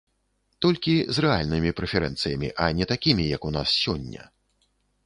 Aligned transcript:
Толькі 0.65 0.95
з 1.17 1.25
рэальнымі 1.25 1.75
прэферэнцыямі, 1.81 2.49
а 2.65 2.71
не 2.79 2.85
такімі, 2.95 3.31
як 3.37 3.41
у 3.51 3.57
нас 3.59 3.79
сёння. 3.85 4.29